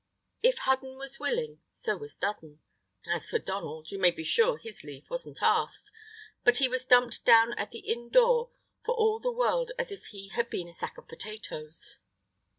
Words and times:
If 0.41 0.57
Hudden 0.57 0.97
was 0.97 1.19
willing, 1.19 1.59
so 1.71 1.95
was 1.95 2.15
Dudden. 2.17 2.59
As 3.05 3.29
for 3.29 3.37
Donald, 3.37 3.91
you 3.91 3.99
may 3.99 4.09
be 4.09 4.23
sure 4.23 4.57
his 4.57 4.83
leave 4.83 5.07
wasn't 5.11 5.43
asked, 5.43 5.91
but 6.43 6.57
he 6.57 6.67
was 6.67 6.85
dumped 6.85 7.23
down 7.23 7.53
at 7.53 7.69
the 7.69 7.81
inn 7.81 8.09
door 8.09 8.49
for 8.83 8.95
all 8.95 9.19
the 9.19 9.29
world 9.31 9.73
as 9.77 9.91
if 9.91 10.07
he 10.07 10.29
had 10.29 10.49
been 10.49 10.67
a 10.67 10.73
sack 10.73 10.97
of 10.97 11.07
potatoes. 11.07 11.99